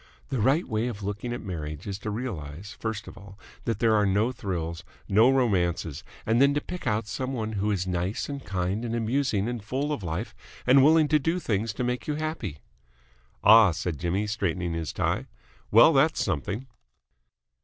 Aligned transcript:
The 0.29 0.39
right 0.41 0.67
way 0.67 0.87
of 0.87 1.03
looking 1.03 1.31
at 1.31 1.43
marriage 1.43 1.85
is 1.85 1.99
to 1.99 2.09
realise, 2.09 2.73
first 2.73 3.07
of 3.07 3.19
all, 3.19 3.37
that 3.65 3.77
there 3.77 3.93
are 3.93 4.03
no 4.07 4.31
thrills, 4.31 4.83
no 5.07 5.29
romances, 5.29 6.03
and 6.25 6.41
then 6.41 6.55
to 6.55 6.59
pick 6.59 6.87
out 6.87 7.05
some 7.05 7.33
one 7.33 7.51
who 7.51 7.69
is 7.69 7.85
nice 7.85 8.27
and 8.27 8.43
kind 8.43 8.83
and 8.83 8.95
amusing 8.95 9.47
and 9.47 9.63
full 9.63 9.93
of 9.93 10.01
life 10.01 10.33
and 10.65 10.83
willing 10.83 11.07
to 11.09 11.19
do 11.19 11.37
things 11.37 11.71
to 11.73 11.83
make 11.83 12.07
you 12.07 12.15
happy." 12.15 12.61
"Ah!" 13.43 13.69
said 13.69 13.99
Jimmy, 13.99 14.25
straightening 14.25 14.73
his 14.73 14.91
tie, 14.91 15.27
"Well, 15.69 15.93
that's 15.93 16.23
something." 16.25 16.65